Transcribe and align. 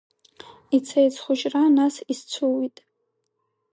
Ицеит 0.75 1.13
схәыҷра, 1.17 1.61
нас 1.77 1.95
исцәыҩит. 2.11 2.77